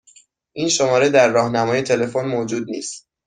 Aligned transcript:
این 0.53 0.69
شماره 0.69 1.09
در 1.09 1.29
راهنمای 1.31 1.81
تلفن 1.81 2.25
موجود 2.25 2.69
نیست. 2.69 3.05